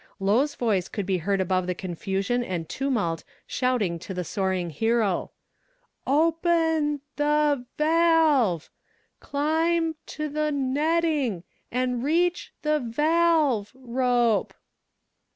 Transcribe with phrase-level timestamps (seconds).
[0.19, 5.29] Lowe's voice could be heard above the confusion and tumult shouting to the soaring hero
[6.07, 8.71] "Open the valve!
[9.19, 14.55] Climb to the netting and reach the valve rope!"